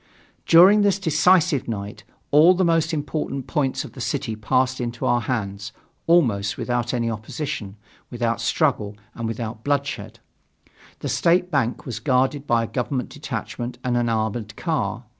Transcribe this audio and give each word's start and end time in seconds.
During 0.47 0.81
this 0.81 0.97
decisive 0.97 1.67
night 1.67 2.03
all 2.31 2.55
the 2.55 2.65
most 2.65 2.91
important 2.91 3.45
points 3.45 3.85
of 3.85 3.91
the 3.91 4.01
city 4.01 4.35
passed 4.35 4.81
into 4.81 5.05
our 5.05 5.21
hands 5.21 5.73
almost 6.07 6.57
without 6.57 6.91
any 6.91 7.07
opposition, 7.07 7.77
without 8.09 8.41
struggle 8.41 8.97
and 9.13 9.27
without 9.27 9.63
bloodshed. 9.63 10.19
The 11.01 11.09
State 11.09 11.51
Bank 11.51 11.85
was 11.85 11.99
guarded 11.99 12.47
by 12.47 12.63
a 12.63 12.67
government 12.67 13.09
detachment 13.09 13.77
and 13.83 13.95
an 13.95 14.09
armored 14.09 14.55
car. 14.55 15.03